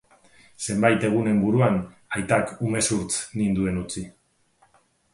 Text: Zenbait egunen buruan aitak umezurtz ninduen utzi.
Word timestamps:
Zenbait 0.67 1.05
egunen 1.09 1.43
buruan 1.43 1.77
aitak 2.21 2.57
umezurtz 2.71 3.09
ninduen 3.43 3.81
utzi. 3.87 4.09